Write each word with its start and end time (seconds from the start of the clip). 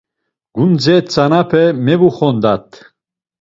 Gundze 0.55 0.93
tzanape 1.07 1.63
mevuxondat. 1.85 2.69